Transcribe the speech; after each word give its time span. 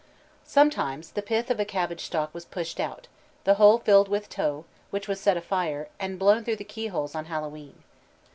Sometimes 0.47 1.11
the 1.11 1.21
pith 1.21 1.51
of 1.51 1.59
a 1.59 1.63
cabbage 1.63 2.05
stalk 2.05 2.33
was 2.33 2.43
pushed 2.45 2.79
out, 2.79 3.07
the 3.43 3.53
hole 3.61 3.77
filled 3.77 4.07
with 4.09 4.29
tow, 4.29 4.65
which 4.89 5.07
was 5.07 5.19
set 5.21 5.37
afire 5.37 5.89
and 5.99 6.17
blown 6.17 6.43
through 6.43 6.55
keyholes 6.55 7.13
on 7.13 7.25
Hallowe'en. 7.25 7.83